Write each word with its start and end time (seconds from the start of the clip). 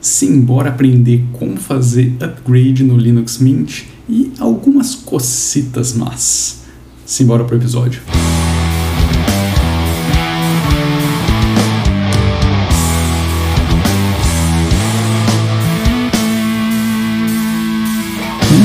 Simbora 0.00 0.70
aprender 0.70 1.24
como 1.32 1.56
fazer 1.56 2.16
upgrade 2.22 2.84
no 2.84 2.96
Linux 2.96 3.38
Mint 3.38 3.84
e 4.08 4.30
algumas 4.38 4.94
cocitas 4.94 5.92
más. 5.92 6.62
Simbora 7.04 7.44
pro 7.44 7.56
episódio. 7.56 8.00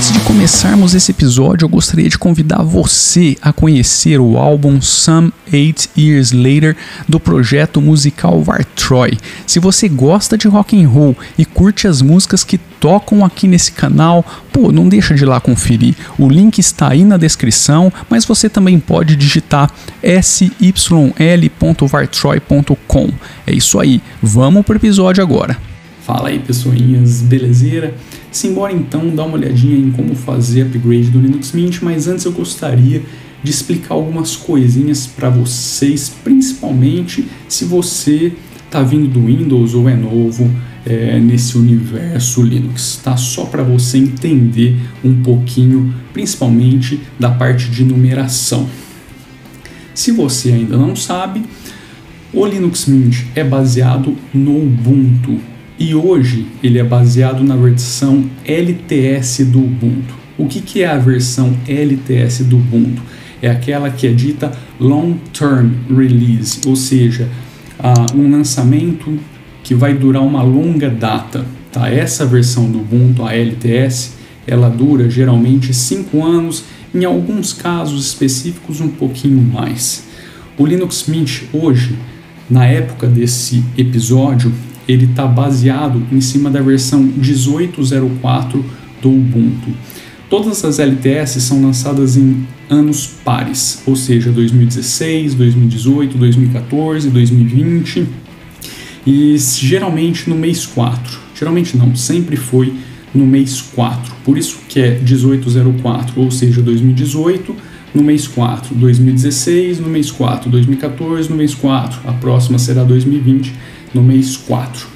Antes 0.03 0.19
de 0.19 0.25
começarmos 0.25 0.93
esse 0.93 1.11
episódio, 1.11 1.63
eu 1.63 1.69
gostaria 1.69 2.09
de 2.09 2.17
convidar 2.17 2.61
você 2.61 3.37
a 3.41 3.53
conhecer 3.53 4.19
o 4.19 4.37
álbum 4.37 4.81
Some 4.81 5.31
Eight 5.49 5.89
Years 5.97 6.33
Later 6.33 6.75
do 7.07 7.21
projeto 7.21 7.79
musical 7.79 8.43
Vartroy. 8.43 9.17
Se 9.47 9.59
você 9.59 9.87
gosta 9.87 10.37
de 10.37 10.49
rock 10.49 10.77
and 10.77 10.89
roll 10.89 11.15
e 11.37 11.45
curte 11.45 11.87
as 11.87 12.01
músicas 12.01 12.43
que 12.43 12.57
tocam 12.57 13.23
aqui 13.23 13.47
nesse 13.47 13.71
canal, 13.71 14.25
pô, 14.51 14.73
não 14.73 14.89
deixa 14.89 15.15
de 15.15 15.23
lá 15.23 15.39
conferir. 15.39 15.95
O 16.19 16.27
link 16.27 16.59
está 16.59 16.89
aí 16.89 17.05
na 17.05 17.15
descrição, 17.15 17.89
mas 18.09 18.25
você 18.25 18.49
também 18.49 18.81
pode 18.81 19.15
digitar 19.15 19.71
syl.vartroy.com. 20.21 23.09
É 23.47 23.53
isso 23.53 23.79
aí, 23.79 24.01
vamos 24.21 24.65
pro 24.65 24.75
episódio 24.75 25.23
agora. 25.23 25.57
Fala 26.05 26.27
aí, 26.27 26.39
pessoinhas, 26.39 27.21
belezeira? 27.21 27.95
Simbora 28.33 28.73
então 28.73 29.15
dar 29.15 29.25
uma 29.25 29.37
olhadinha 29.37 29.77
em 29.77 29.91
como 29.91 30.15
fazer 30.15 30.63
upgrade 30.63 31.11
do 31.11 31.19
Linux 31.19 31.51
Mint, 31.51 31.83
mas 31.83 32.07
antes 32.07 32.25
eu 32.25 32.31
gostaria 32.31 33.03
de 33.43 33.51
explicar 33.51 33.93
algumas 33.93 34.35
coisinhas 34.35 35.05
para 35.05 35.29
vocês, 35.29 36.11
principalmente 36.23 37.27
se 37.47 37.63
você 37.63 38.33
está 38.65 38.81
vindo 38.81 39.07
do 39.07 39.27
Windows 39.27 39.75
ou 39.75 39.87
é 39.87 39.95
novo 39.95 40.49
é, 40.83 41.19
nesse 41.19 41.59
universo 41.59 42.41
Linux, 42.41 42.99
tá? 43.03 43.15
Só 43.15 43.45
para 43.45 43.61
você 43.61 43.99
entender 43.99 44.77
um 45.03 45.21
pouquinho, 45.21 45.93
principalmente 46.11 47.01
da 47.19 47.29
parte 47.29 47.69
de 47.69 47.83
numeração. 47.83 48.67
Se 49.93 50.11
você 50.11 50.53
ainda 50.53 50.75
não 50.75 50.95
sabe, 50.95 51.43
o 52.33 52.43
Linux 52.47 52.87
Mint 52.87 53.25
é 53.35 53.43
baseado 53.43 54.17
no 54.33 54.57
Ubuntu, 54.57 55.39
e 55.79 55.95
hoje 55.95 56.45
ele 56.61 56.79
é 56.79 56.83
baseado 56.83 57.43
na 57.43 57.55
versão 57.55 58.29
LTS 58.45 59.45
do 59.45 59.59
Ubuntu. 59.59 60.13
O 60.37 60.47
que, 60.47 60.61
que 60.61 60.83
é 60.83 60.87
a 60.87 60.97
versão 60.97 61.55
LTS 61.67 62.43
do 62.43 62.57
Ubuntu? 62.57 63.01
É 63.41 63.49
aquela 63.49 63.89
que 63.89 64.07
é 64.07 64.11
dita 64.11 64.51
Long 64.79 65.15
Term 65.37 65.71
Release, 65.89 66.61
ou 66.65 66.75
seja, 66.75 67.27
uh, 67.79 68.17
um 68.17 68.31
lançamento 68.31 69.19
que 69.63 69.73
vai 69.73 69.93
durar 69.93 70.23
uma 70.23 70.41
longa 70.43 70.89
data. 70.89 71.45
Tá? 71.71 71.89
Essa 71.89 72.25
versão 72.25 72.71
do 72.71 72.79
Ubuntu, 72.79 73.23
a 73.23 73.33
LTS, 73.33 74.13
ela 74.45 74.69
dura 74.69 75.09
geralmente 75.09 75.73
5 75.73 76.23
anos, 76.23 76.63
em 76.93 77.03
alguns 77.03 77.51
casos 77.51 78.05
específicos 78.05 78.79
um 78.79 78.89
pouquinho 78.89 79.41
mais. 79.41 80.05
O 80.57 80.65
Linux 80.65 81.05
Mint 81.07 81.43
hoje, 81.51 81.97
na 82.49 82.65
época 82.65 83.07
desse 83.07 83.63
episódio, 83.77 84.53
ele 84.87 85.05
está 85.05 85.25
baseado 85.25 86.01
em 86.11 86.21
cima 86.21 86.49
da 86.49 86.61
versão 86.61 87.07
18.04 87.07 88.63
do 89.01 89.09
Ubuntu. 89.09 89.71
Todas 90.29 90.65
as 90.65 90.79
LTS 90.79 91.41
são 91.41 91.61
lançadas 91.61 92.17
em 92.17 92.45
anos 92.69 93.07
pares, 93.23 93.83
ou 93.85 93.95
seja, 93.95 94.31
2016, 94.31 95.35
2018, 95.35 96.17
2014, 96.17 97.09
2020 97.09 98.07
e 99.05 99.37
geralmente 99.37 100.29
no 100.29 100.35
mês 100.35 100.65
4. 100.65 101.19
Geralmente 101.35 101.77
não, 101.77 101.95
sempre 101.95 102.35
foi 102.35 102.73
no 103.13 103.27
mês 103.27 103.61
4. 103.61 104.15
Por 104.23 104.37
isso 104.37 104.59
que 104.67 104.79
é 104.79 104.99
1804, 104.99 106.19
ou 106.19 106.31
seja, 106.31 106.61
2018 106.61 107.55
no 107.93 108.03
mês 108.03 108.27
4, 108.27 108.73
2016 108.73 109.79
no 109.79 109.87
mês 109.87 110.09
4, 110.09 110.49
2014 110.49 111.29
no 111.29 111.35
mês 111.35 111.53
4, 111.53 112.09
a 112.09 112.13
próxima 112.13 112.57
será 112.57 112.83
2020 112.83 113.53
no 113.93 114.03
mês 114.03 114.37
4. 114.37 114.87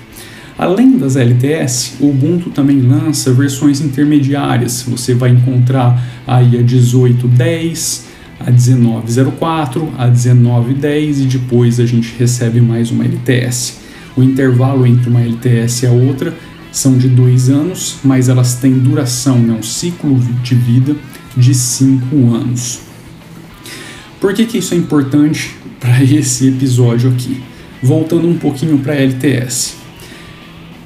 Além 0.58 0.98
das 0.98 1.16
LTS, 1.16 1.98
o 2.00 2.10
Ubuntu 2.10 2.50
também 2.50 2.82
lança 2.82 3.32
versões 3.32 3.80
intermediárias. 3.80 4.84
Você 4.88 5.14
vai 5.14 5.30
encontrar 5.30 6.04
aí 6.26 6.58
a 6.58 6.64
18.10, 6.64 8.02
a 8.40 8.52
19.04, 8.52 9.90
a 9.98 10.10
19.10 10.10 11.22
e 11.22 11.26
depois 11.26 11.80
a 11.80 11.86
gente 11.86 12.16
recebe 12.18 12.60
mais 12.60 12.90
uma 12.90 13.06
LTS. 13.06 13.78
O 14.16 14.24
intervalo 14.24 14.88
entre 14.88 15.10
uma 15.10 15.22
LTS 15.22 15.84
e 15.84 15.88
a 15.88 15.92
outra 15.92 16.34
são 16.72 16.98
de 16.98 17.08
dois 17.08 17.50
anos, 17.50 17.98
mas 18.04 18.28
elas 18.28 18.56
têm 18.56 18.74
duração, 18.74 19.38
né, 19.38 19.54
um 19.54 19.64
ciclo 19.64 20.20
de 20.42 20.56
vida 20.56 20.96
de 21.36 21.54
cinco 21.54 22.34
anos. 22.34 22.80
Por 24.20 24.34
que, 24.34 24.46
que 24.46 24.58
isso 24.58 24.74
é 24.74 24.78
importante 24.78 25.56
para 25.80 26.04
esse 26.04 26.48
episódio 26.48 27.12
aqui? 27.12 27.42
Voltando 27.82 28.28
um 28.28 28.38
pouquinho 28.38 28.80
para 28.80 28.94
a 28.94 28.96
LTS. 28.96 29.76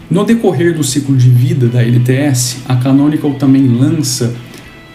No 0.10 0.26
decorrer 0.26 0.76
do 0.76 0.84
ciclo 0.84 1.16
de 1.16 1.30
vida 1.30 1.68
da 1.68 1.82
LTS, 1.82 2.58
a 2.68 2.76
Canonical 2.76 3.34
também 3.36 3.66
lança 3.68 4.36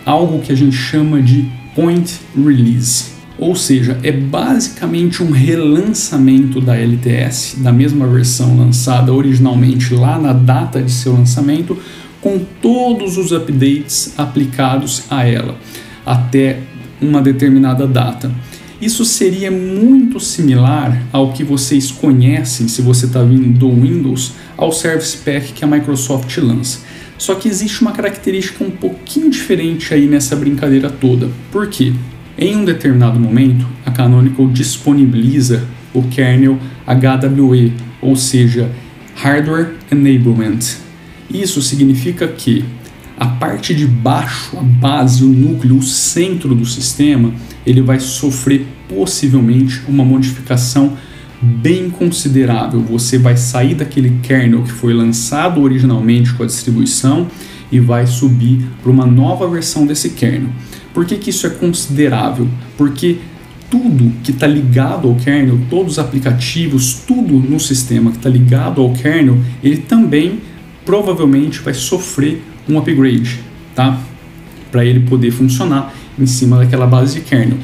algo 0.05 0.41
que 0.41 0.53
a 0.53 0.55
gente 0.55 0.77
chama 0.77 1.23
de 1.23 1.51
Point 1.75 2.21
Release, 2.37 3.17
ou 3.39 3.55
seja, 3.55 3.99
é 4.03 4.12
basicamente 4.12 5.23
um 5.23 5.31
relançamento 5.31 6.61
da 6.61 6.77
LTS, 6.77 7.57
da 7.59 7.73
mesma 7.73 8.07
versão 8.07 8.57
lançada 8.57 9.13
originalmente 9.13 9.95
lá 9.95 10.19
na 10.19 10.33
data 10.33 10.81
de 10.81 10.91
seu 10.91 11.13
lançamento, 11.13 11.77
com 12.21 12.39
todos 12.63 13.19
os 13.19 13.33
updates 13.33 14.15
aplicados 14.19 15.05
a 15.11 15.25
ela 15.25 15.57
até 16.05 16.61
uma 17.01 17.21
determinada 17.21 17.87
data. 17.87 18.31
Isso 18.81 19.05
seria 19.07 19.51
muito 19.51 20.21
similar 20.21 21.03
ao 21.11 21.33
que 21.33 21.43
vocês 21.43 21.91
conhecem, 21.91 22.69
se 22.69 22.83
você 22.83 23.07
está 23.07 23.23
vindo 23.23 23.59
do 23.59 23.71
Windows, 23.71 24.33
ao 24.57 24.71
Service 24.71 25.17
Pack 25.19 25.55
que 25.55 25.65
a 25.65 25.67
Microsoft 25.67 26.37
lança. 26.39 26.81
Só 27.17 27.35
que 27.35 27.49
existe 27.49 27.81
uma 27.81 27.93
característica 27.93 28.63
um 28.63 28.71
pouquinho 28.71 29.31
diferente 29.31 29.95
aí 29.95 30.07
nessa 30.07 30.37
brincadeira 30.37 30.91
toda. 30.91 31.31
Por 31.51 31.69
quê? 31.69 31.95
Em 32.37 32.55
um 32.55 32.65
determinado 32.67 33.19
momento, 33.19 33.67
a 33.87 33.91
Canonical 33.91 34.47
disponibiliza 34.49 35.65
o 35.95 36.03
kernel 36.03 36.59
HWE, 36.87 37.73
ou 38.03 38.15
seja, 38.15 38.71
Hardware 39.15 39.73
Enablement. 39.91 40.59
Isso 41.31 41.63
significa 41.63 42.29
que 42.29 42.63
a 43.19 43.27
parte 43.27 43.75
de 43.75 43.87
baixo, 43.87 44.59
a 44.59 44.62
base, 44.62 45.25
o 45.25 45.28
núcleo, 45.28 45.78
o 45.78 45.82
centro 45.82 46.54
do 46.54 46.66
sistema, 46.66 47.32
ele 47.65 47.81
vai 47.81 47.99
sofrer 47.99 48.66
possivelmente 48.88 49.82
uma 49.88 50.04
modificação 50.04 50.97
bem 51.41 51.91
considerável. 51.91 52.81
Você 52.81 53.19
vai 53.19 53.37
sair 53.37 53.75
daquele 53.75 54.19
kernel 54.22 54.62
que 54.62 54.72
foi 54.72 54.93
lançado 54.93 55.60
originalmente 55.62 56.32
com 56.34 56.43
a 56.43 56.47
distribuição 56.47 57.27
e 57.71 57.81
vai 57.81 58.06
subir 58.06 58.65
para 58.82 58.91
uma 58.91 59.06
nova 59.06 59.48
versão 59.48 59.87
desse 59.87 60.10
kernel. 60.10 60.50
Por 60.93 61.04
que, 61.04 61.16
que 61.16 61.31
isso 61.31 61.47
é 61.47 61.50
considerável? 61.50 62.47
Porque 62.77 63.19
tudo 63.71 64.12
que 64.22 64.31
está 64.31 64.47
ligado 64.47 65.09
ao 65.09 65.15
kernel, 65.16 65.59
todos 65.69 65.94
os 65.94 65.98
aplicativos, 65.98 67.03
tudo 67.06 67.34
no 67.34 67.59
sistema 67.59 68.10
que 68.10 68.19
está 68.19 68.31
ligado 68.31 68.81
ao 68.81 68.93
kernel, 68.93 69.38
ele 69.62 69.78
também 69.78 70.41
provavelmente 70.84 71.60
vai 71.60 71.75
sofrer 71.75 72.43
um 72.69 72.78
upgrade, 72.78 73.41
tá? 73.75 73.99
Para 74.71 74.84
ele 74.84 75.00
poder 75.00 75.31
funcionar 75.31 75.94
em 76.19 76.27
cima 76.27 76.59
daquela 76.59 76.87
base 76.87 77.21
de 77.21 77.21
kernel. 77.22 77.59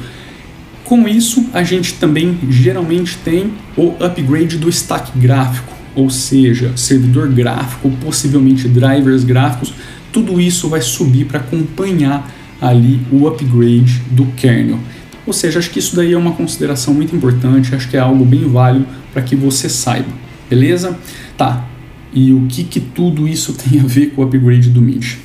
Com 0.83 1.07
isso, 1.07 1.45
a 1.53 1.63
gente 1.63 1.93
também 1.95 2.37
geralmente 2.49 3.17
tem 3.17 3.53
o 3.75 3.95
upgrade 4.03 4.57
do 4.57 4.69
stack 4.69 5.17
gráfico, 5.17 5.73
ou 5.95 6.09
seja, 6.09 6.75
servidor 6.75 7.29
gráfico, 7.29 7.89
possivelmente 8.03 8.67
drivers 8.67 9.23
gráficos, 9.23 9.73
tudo 10.11 10.39
isso 10.39 10.69
vai 10.69 10.81
subir 10.81 11.25
para 11.25 11.39
acompanhar 11.39 12.29
ali 12.61 12.99
o 13.11 13.27
upgrade 13.27 14.01
do 14.11 14.25
kernel. 14.37 14.79
Ou 15.25 15.33
seja, 15.33 15.59
acho 15.59 15.69
que 15.69 15.79
isso 15.79 15.95
daí 15.95 16.13
é 16.13 16.17
uma 16.17 16.33
consideração 16.33 16.93
muito 16.93 17.15
importante, 17.15 17.73
acho 17.73 17.89
que 17.89 17.95
é 17.95 17.99
algo 17.99 18.25
bem 18.25 18.47
válido 18.47 18.85
para 19.11 19.21
que 19.21 19.35
você 19.35 19.69
saiba, 19.69 20.09
beleza? 20.49 20.97
Tá, 21.37 21.65
e 22.13 22.33
o 22.33 22.45
que, 22.47 22.63
que 22.63 22.79
tudo 22.79 23.27
isso 23.27 23.53
tem 23.57 23.79
a 23.79 23.83
ver 23.83 24.11
com 24.11 24.21
o 24.21 24.25
upgrade 24.25 24.69
do 24.69 24.81
Mint. 24.81 25.17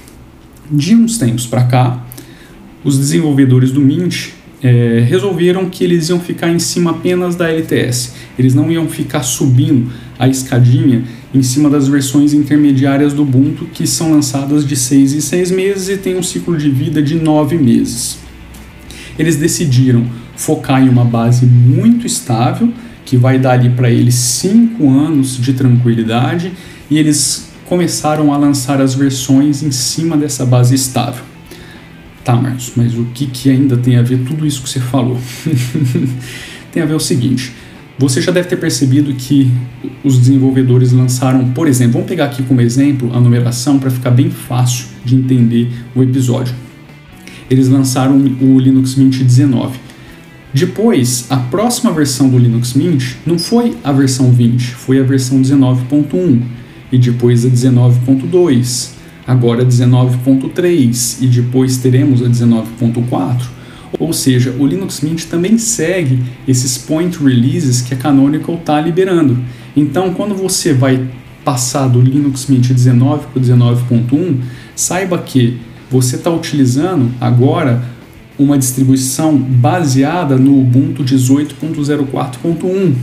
De 0.71 0.95
uns 0.95 1.19
tempos 1.19 1.47
para 1.47 1.65
cá, 1.65 2.07
os 2.85 2.99
desenvolvedores 2.99 3.71
do 3.71 3.81
Mint 3.81 4.29
é, 4.63 5.05
resolveram 5.07 5.69
que 5.69 5.85
eles 5.85 6.09
iam 6.09 6.21
ficar 6.21 6.51
em 6.51 6.59
cima 6.59 6.91
apenas 6.91 7.37
da 7.37 7.49
LTS. 7.49 8.13
Eles 8.39 8.55
não 8.55 8.71
iam 8.71 8.89
ficar 8.89 9.23
subindo 9.23 9.91
a 10.19 10.29
escadinha 10.29 11.05
em 11.33 11.43
cima 11.43 11.69
das 11.69 11.87
versões 11.87 12.33
intermediárias 12.33 13.13
do 13.13 13.23
Ubuntu, 13.23 13.67
que 13.67 13.87
são 13.87 14.13
lançadas 14.13 14.67
de 14.67 14.75
6 14.75 15.15
em 15.15 15.21
6 15.21 15.51
meses 15.51 15.89
e 15.89 15.97
tem 15.97 16.17
um 16.17 16.23
ciclo 16.23 16.57
de 16.57 16.71
vida 16.71 17.03
de 17.03 17.15
9 17.15 17.57
meses. 17.57 18.19
Eles 19.19 19.37
decidiram 19.37 20.07
focar 20.37 20.83
em 20.83 20.89
uma 20.89 21.05
base 21.05 21.45
muito 21.45 22.07
estável, 22.07 22.73
que 23.05 23.17
vai 23.17 23.39
dar 23.39 23.53
ali 23.53 23.71
para 23.71 23.91
eles 23.91 24.15
5 24.15 24.89
anos 24.89 25.37
de 25.37 25.53
tranquilidade 25.53 26.53
e 26.91 26.99
eles 26.99 27.49
começaram 27.67 28.33
a 28.33 28.37
lançar 28.37 28.81
as 28.81 28.95
versões 28.95 29.63
em 29.63 29.71
cima 29.71 30.17
dessa 30.17 30.45
base 30.45 30.75
estável. 30.75 31.23
Tá, 32.25 32.35
Marcos, 32.35 32.73
mas 32.77 32.95
o 32.95 33.05
que, 33.15 33.27
que 33.27 33.51
ainda 33.51 33.77
tem 33.77 33.97
a 33.97 34.03
ver 34.03 34.25
tudo 34.25 34.47
isso 34.47 34.63
que 34.63 34.69
você 34.69 34.81
falou? 34.81 35.19
tem 36.73 36.83
a 36.83 36.87
ver 36.87 36.95
o 36.95 37.01
seguinte: 37.01 37.53
você 37.99 38.21
já 38.21 38.33
deve 38.33 38.49
ter 38.49 38.57
percebido 38.57 39.13
que 39.15 39.51
os 40.05 40.19
desenvolvedores 40.19 40.93
lançaram, 40.93 41.51
por 41.53 41.67
exemplo, 41.67 41.95
vamos 41.95 42.09
pegar 42.09 42.27
aqui 42.27 42.43
como 42.43 42.61
exemplo 42.61 43.15
a 43.15 43.21
numeração 43.21 43.79
para 43.79 43.91
ficar 43.91 44.11
bem 44.11 44.31
fácil 44.31 44.87
de 45.05 45.15
entender 45.15 45.71
o 45.95 46.03
episódio. 46.03 46.55
Eles 47.51 47.69
lançaram 47.69 48.17
o 48.17 48.59
Linux 48.59 48.95
Mint 48.95 49.23
19. 49.23 49.79
Depois, 50.53 51.27
a 51.31 51.37
próxima 51.37 51.93
versão 51.93 52.29
do 52.29 52.39
Linux 52.39 52.75
Mint 52.75 53.17
não 53.27 53.39
foi 53.39 53.77
a 53.85 53.93
versão 53.93 54.31
20, 54.31 54.75
foi 54.75 54.99
a 55.01 55.03
versão 55.03 55.41
19.1 55.41 56.43
e 56.91 56.99
depois 56.99 57.45
a 57.45 57.49
19.2, 57.49 58.91
agora 59.27 59.63
a 59.63 59.67
19.3 59.67 61.19
e 61.21 61.27
depois 61.27 61.77
teremos 61.79 62.23
a 62.23 62.27
19.4. 62.27 63.59
Ou 63.99 64.13
seja, 64.13 64.55
o 64.59 64.67
Linux 64.67 65.01
Mint 65.01 65.25
também 65.25 65.57
segue 65.57 66.23
esses 66.47 66.77
point 66.77 67.19
releases 67.23 67.81
que 67.81 67.95
a 67.95 67.97
Canonical 67.97 68.57
está 68.57 68.81
liberando. 68.81 69.39
Então, 69.75 70.13
quando 70.13 70.35
você 70.35 70.73
vai 70.73 71.09
passar 71.45 71.89
do 71.89 72.01
Linux 72.01 72.47
Mint 72.47 72.69
19 72.69 73.29
para 73.29 73.39
o 73.39 73.43
19.1, 73.43 74.41
saiba 74.77 75.19
que 75.19 75.59
você 75.91 76.17
está 76.17 76.31
utilizando 76.31 77.11
agora 77.21 77.83
uma 78.39 78.59
distribuição 78.59 79.37
baseada 79.37 80.37
no 80.37 80.61
Ubuntu 80.61 81.03
18.04.1. 81.03 82.95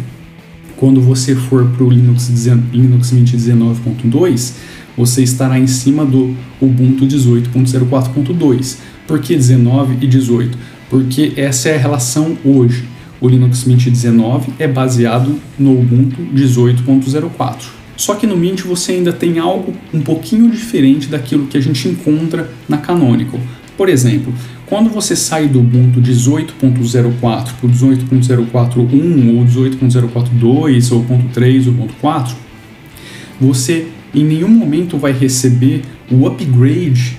Quando 0.78 1.00
você 1.00 1.36
for 1.36 1.66
para 1.70 1.84
o 1.84 1.90
Linux, 1.90 2.30
Linux 2.74 3.12
Mint 3.12 3.34
19.2, 3.34 4.54
você 4.98 5.24
estará 5.24 5.60
em 5.60 5.68
cima 5.68 6.06
do 6.06 6.36
Ubuntu 6.60 7.06
18.04.2. 7.06 8.78
Por 9.08 9.20
que 9.20 9.36
19 9.36 9.98
e 10.02 10.08
18? 10.08 10.58
Porque 10.90 11.34
essa 11.36 11.70
é 11.70 11.76
a 11.76 11.80
relação 11.80 12.38
hoje. 12.44 12.86
O 13.22 13.30
Linux 13.30 13.64
Mint 13.64 13.86
19 13.86 14.54
é 14.60 14.68
baseado 14.68 15.40
no 15.58 15.80
Ubuntu 15.80 16.22
18.04. 16.34 17.56
Só 17.96 18.16
que 18.16 18.28
no 18.28 18.36
Mint 18.36 18.62
você 18.62 18.94
ainda 18.94 19.14
tem 19.14 19.40
algo 19.40 19.74
um 19.94 20.02
pouquinho 20.02 20.50
diferente 20.50 21.08
daquilo 21.08 21.48
que 21.48 21.58
a 21.58 21.62
gente 21.62 21.88
encontra 21.88 22.50
na 22.68 22.78
Canonical. 22.78 23.40
Por 23.78 23.88
exemplo, 23.90 24.34
quando 24.66 24.90
você 24.90 25.16
sai 25.16 25.48
do 25.48 25.60
Ubuntu 25.60 26.02
18.04 26.02 27.20
para 27.20 27.68
o 27.68 27.70
18.041 27.70 29.38
ou 29.38 29.46
18.042 29.46 30.92
ou 30.92 31.06
.3 31.34 31.68
ou 31.68 31.88
.4, 32.02 32.34
você 33.40 33.88
em 34.14 34.24
nenhum 34.24 34.50
momento 34.50 34.98
vai 34.98 35.12
receber 35.12 35.82
o 36.10 36.26
upgrade 36.26 37.18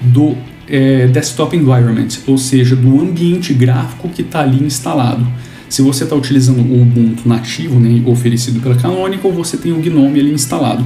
do 0.00 0.36
é, 0.68 1.06
desktop 1.06 1.56
environment, 1.56 2.08
ou 2.26 2.36
seja, 2.36 2.74
do 2.74 3.00
ambiente 3.00 3.54
gráfico 3.54 4.08
que 4.08 4.22
está 4.22 4.40
ali 4.40 4.62
instalado. 4.62 5.26
Se 5.68 5.80
você 5.80 6.04
está 6.04 6.14
utilizando 6.14 6.60
o 6.60 6.82
Ubuntu 6.82 7.26
nativo, 7.26 7.80
né, 7.80 8.02
oferecido 8.04 8.60
pela 8.60 8.74
Canonical, 8.74 9.32
você 9.32 9.56
tem 9.56 9.72
o 9.72 9.76
GNOME 9.76 10.20
ali 10.20 10.32
instalado. 10.32 10.84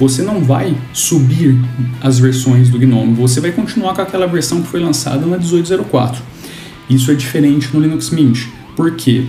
Você 0.00 0.22
não 0.22 0.40
vai 0.40 0.74
subir 0.94 1.54
as 2.00 2.18
versões 2.18 2.70
do 2.70 2.78
GNOME, 2.78 3.12
você 3.12 3.38
vai 3.38 3.52
continuar 3.52 3.94
com 3.94 4.00
aquela 4.00 4.26
versão 4.26 4.62
que 4.62 4.68
foi 4.68 4.80
lançada 4.80 5.26
na 5.26 5.36
1804. 5.36 6.22
Isso 6.88 7.10
é 7.10 7.14
diferente 7.14 7.68
no 7.74 7.80
Linux 7.80 8.08
Mint. 8.08 8.46
Por 8.74 8.96
quê? 8.96 9.26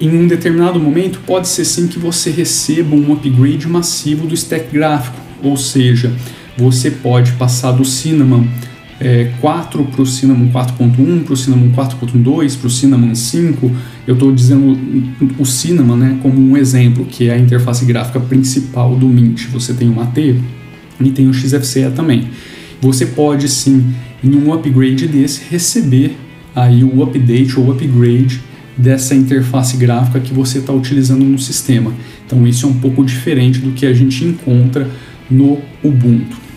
Em 0.00 0.08
um 0.08 0.26
determinado 0.26 0.80
momento, 0.80 1.20
pode 1.24 1.46
ser 1.46 1.64
sim 1.64 1.86
que 1.86 2.00
você 2.00 2.30
receba 2.30 2.96
um 2.96 3.12
upgrade 3.12 3.68
massivo 3.68 4.26
do 4.26 4.34
stack 4.34 4.72
gráfico, 4.72 5.16
ou 5.40 5.56
seja, 5.56 6.12
você 6.58 6.90
pode 6.90 7.30
passar 7.32 7.70
do 7.70 7.84
Cinnamon 7.84 8.44
é, 9.00 9.32
4 9.40 9.84
para 9.84 10.02
o 10.02 10.06
Cinnamon 10.06 10.50
4.1, 10.52 11.24
para 11.24 11.32
o 11.32 11.36
Cinnamon 11.36 11.70
4.2, 11.70 12.58
para 12.58 12.66
o 12.66 12.70
Cinnamon 12.70 13.14
5. 13.14 13.70
Eu 14.06 14.14
estou 14.14 14.30
dizendo 14.30 14.78
o 15.38 15.46
Cinnamon 15.46 15.96
né, 15.96 16.18
como 16.22 16.38
um 16.38 16.56
exemplo, 16.56 17.06
que 17.06 17.28
é 17.28 17.32
a 17.32 17.38
interface 17.38 17.84
gráfica 17.86 18.20
principal 18.20 18.94
do 18.94 19.08
Mint. 19.08 19.46
Você 19.48 19.72
tem 19.72 19.88
o 19.88 20.00
AT 20.00 20.18
e 21.00 21.10
tem 21.10 21.28
o 21.28 21.32
XFCE 21.32 21.90
também. 21.96 22.28
Você 22.80 23.06
pode 23.06 23.48
sim, 23.48 23.92
em 24.22 24.34
um 24.36 24.52
upgrade 24.52 25.06
desse, 25.06 25.42
receber 25.50 26.16
aí 26.54 26.84
o 26.84 27.02
update 27.02 27.58
ou 27.58 27.70
upgrade 27.70 28.40
dessa 28.76 29.14
interface 29.14 29.76
gráfica 29.76 30.20
que 30.20 30.32
você 30.32 30.58
está 30.58 30.72
utilizando 30.72 31.24
no 31.24 31.38
sistema. 31.38 31.92
Então 32.26 32.46
isso 32.46 32.66
é 32.66 32.68
um 32.68 32.74
pouco 32.74 33.04
diferente 33.04 33.60
do 33.60 33.72
que 33.72 33.86
a 33.86 33.92
gente 33.92 34.24
encontra 34.24 34.88
no 35.30 35.58
Ubuntu. 35.82 36.49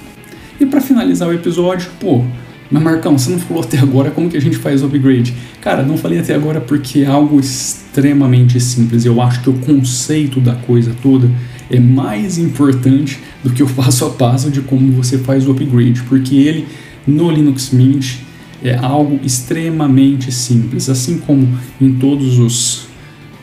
E 0.63 0.65
para 0.65 0.79
finalizar 0.79 1.27
o 1.27 1.33
episódio, 1.33 1.91
pô, 1.99 2.23
mas 2.71 2.81
Marcão, 2.81 3.17
você 3.17 3.29
não 3.29 3.37
falou 3.37 3.61
até 3.61 3.77
agora 3.77 4.11
como 4.11 4.29
que 4.29 4.37
a 4.37 4.39
gente 4.39 4.55
faz 4.55 4.81
o 4.81 4.85
upgrade. 4.85 5.33
Cara, 5.59 5.83
não 5.83 5.97
falei 5.97 6.19
até 6.19 6.33
agora 6.33 6.61
porque 6.61 6.99
é 6.99 7.05
algo 7.05 7.37
extremamente 7.37 8.57
simples. 8.61 9.03
Eu 9.03 9.21
acho 9.21 9.41
que 9.41 9.49
o 9.49 9.55
conceito 9.55 10.39
da 10.39 10.55
coisa 10.55 10.95
toda 11.03 11.29
é 11.69 11.81
mais 11.81 12.37
importante 12.37 13.19
do 13.43 13.49
que 13.49 13.61
o 13.61 13.67
passo 13.67 14.05
a 14.05 14.11
passo 14.11 14.49
de 14.49 14.61
como 14.61 14.89
você 14.93 15.17
faz 15.17 15.45
o 15.45 15.51
upgrade, 15.51 16.01
porque 16.03 16.37
ele 16.37 16.65
no 17.05 17.29
Linux 17.29 17.71
Mint 17.71 18.19
é 18.63 18.73
algo 18.77 19.19
extremamente 19.21 20.31
simples, 20.31 20.87
assim 20.87 21.17
como 21.17 21.45
em 21.81 21.93
todos 21.95 22.39
os 22.39 22.87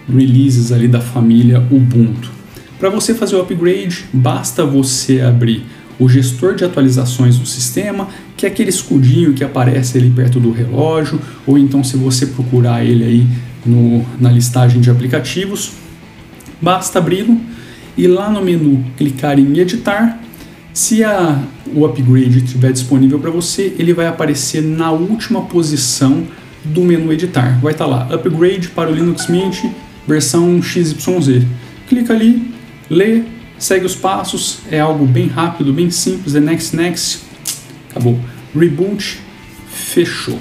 releases 0.09 0.73
ali 0.73 0.89
da 0.89 1.03
família 1.03 1.63
Ubuntu. 1.71 2.31
Para 2.79 2.89
você 2.89 3.13
fazer 3.13 3.37
o 3.37 3.43
upgrade, 3.43 4.07
basta 4.11 4.65
você 4.65 5.21
abrir 5.21 5.67
o 6.01 6.09
gestor 6.09 6.55
de 6.55 6.65
atualizações 6.65 7.39
do 7.39 7.47
sistema, 7.47 8.09
que 8.37 8.47
é 8.47 8.49
aquele 8.49 8.71
escudinho 8.71 9.35
que 9.35 9.45
aparece 9.45 9.99
ali 9.99 10.11
perto 10.11 10.41
do 10.41 10.51
relógio, 10.51 11.21
ou 11.47 11.59
então 11.59 11.85
se 11.85 11.97
você 11.97 12.27
procurar 12.27 12.85
ele 12.85 13.05
aí 13.05 13.27
no, 13.65 14.05
na 14.19 14.31
listagem 14.31 14.81
de 14.81 14.91
aplicativos, 14.91 15.73
basta 16.61 16.99
abri-lo 16.99 17.39
e 17.97 18.07
lá 18.07 18.31
no 18.31 18.43
menu 18.43 18.83
clicar 18.97 19.39
em 19.39 19.59
editar. 19.59 20.19
Se 20.73 21.05
a, 21.05 21.39
o 21.75 21.85
upgrade 21.85 22.39
estiver 22.39 22.73
disponível 22.73 23.19
para 23.19 23.31
você, 23.31 23.75
ele 23.79 23.93
vai 23.93 24.07
aparecer 24.07 24.63
na 24.63 24.91
última 24.91 25.43
posição 25.43 26.27
do 26.65 26.83
menu 26.83 27.13
editar. 27.13 27.61
Vai 27.61 27.73
estar 27.73 27.85
tá 27.85 27.91
lá, 27.91 28.09
upgrade 28.15 28.69
para 28.69 28.91
o 28.91 28.95
Linux 28.95 29.27
Mint 29.27 29.65
versão 30.07 30.63
XYZ. 30.63 31.45
Clica 31.89 32.15
ali, 32.15 32.53
lê, 32.89 33.23
Segue 33.61 33.85
os 33.85 33.95
passos, 33.95 34.61
é 34.71 34.81
algo 34.81 35.05
bem 35.05 35.29
rápido, 35.29 35.71
bem 35.71 35.91
simples, 35.91 36.35
é 36.35 36.41
next, 36.41 36.75
next, 36.75 37.21
acabou. 37.91 38.19
Reboot, 38.55 39.21
fechou. 39.69 40.39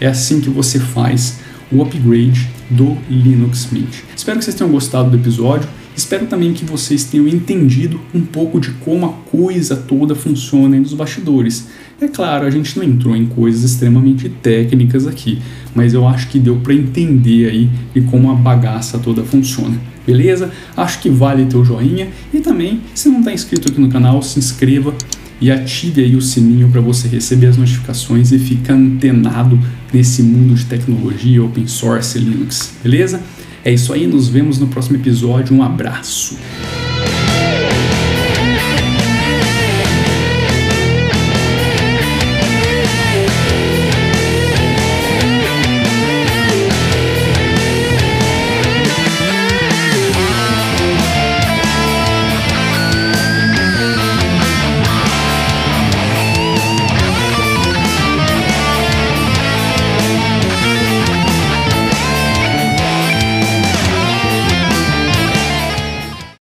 É 0.00 0.06
assim 0.06 0.40
que 0.40 0.48
você 0.48 0.80
faz 0.80 1.38
o 1.70 1.82
upgrade 1.82 2.48
do 2.70 2.96
Linux 3.10 3.68
Mint. 3.70 3.98
Espero 4.16 4.38
que 4.38 4.44
vocês 4.46 4.56
tenham 4.56 4.72
gostado 4.72 5.10
do 5.10 5.18
episódio. 5.18 5.68
Espero 5.94 6.26
também 6.26 6.52
que 6.52 6.64
vocês 6.64 7.04
tenham 7.04 7.28
entendido 7.28 8.00
um 8.14 8.22
pouco 8.22 8.58
de 8.58 8.70
como 8.70 9.06
a 9.06 9.12
coisa 9.30 9.76
toda 9.76 10.14
funciona 10.14 10.78
nos 10.78 10.94
bastidores. 10.94 11.68
É 12.00 12.08
claro, 12.08 12.46
a 12.46 12.50
gente 12.50 12.76
não 12.76 12.84
entrou 12.84 13.14
em 13.14 13.26
coisas 13.26 13.62
extremamente 13.62 14.28
técnicas 14.28 15.06
aqui, 15.06 15.38
mas 15.74 15.94
eu 15.94 16.06
acho 16.08 16.28
que 16.28 16.38
deu 16.38 16.56
para 16.56 16.74
entender 16.74 17.48
aí 17.48 17.70
de 17.94 18.00
como 18.02 18.30
a 18.30 18.34
bagaça 18.34 18.98
toda 18.98 19.22
funciona. 19.22 19.78
Beleza? 20.06 20.50
Acho 20.76 21.00
que 21.00 21.08
vale 21.08 21.44
ter 21.44 21.56
o 21.56 21.64
joinha 21.64 22.08
e 22.34 22.40
também, 22.40 22.80
se 22.94 23.08
não 23.08 23.20
está 23.20 23.32
inscrito 23.32 23.70
aqui 23.70 23.80
no 23.80 23.88
canal, 23.88 24.20
se 24.22 24.38
inscreva 24.38 24.92
e 25.40 25.50
ative 25.50 26.02
aí 26.02 26.16
o 26.16 26.22
sininho 26.22 26.68
para 26.68 26.80
você 26.80 27.06
receber 27.06 27.48
as 27.48 27.56
notificações 27.56 28.32
e 28.32 28.38
ficar 28.38 28.74
antenado 28.74 29.58
nesse 29.92 30.22
mundo 30.22 30.54
de 30.54 30.64
tecnologia, 30.64 31.42
open 31.42 31.66
source, 31.66 32.18
Linux. 32.18 32.72
Beleza? 32.82 33.20
É 33.64 33.70
isso 33.72 33.92
aí, 33.92 34.06
nos 34.06 34.28
vemos 34.28 34.58
no 34.58 34.66
próximo 34.66 34.96
episódio. 34.96 35.54
Um 35.54 35.62
abraço. 35.62 36.36